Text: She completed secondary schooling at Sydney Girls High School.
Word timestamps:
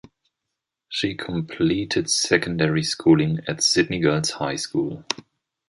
She 0.89 1.13
completed 1.13 2.09
secondary 2.09 2.81
schooling 2.81 3.41
at 3.47 3.61
Sydney 3.61 3.99
Girls 3.99 4.31
High 4.31 4.55
School. 4.55 5.05